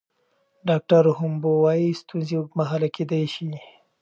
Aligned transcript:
ډاکټره 0.67 1.11
هومبو 1.19 1.51
وايي 1.63 1.89
ستونزې 2.01 2.33
اوږدمهاله 2.37 2.87
کیدی 2.95 3.23
شي. 3.33 3.47